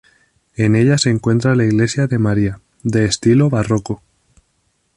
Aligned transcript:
En 0.55 0.75
ella 0.75 0.97
se 0.97 1.11
encuentra 1.11 1.53
la 1.53 1.63
Iglesia 1.63 2.07
de 2.07 2.17
María, 2.17 2.59
de 2.81 3.05
estilo 3.05 3.51
barroco. 3.51 4.01